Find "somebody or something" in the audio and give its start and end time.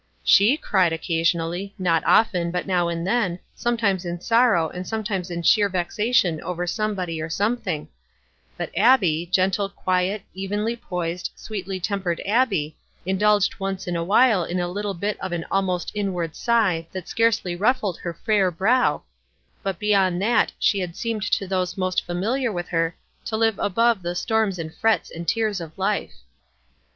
6.65-7.87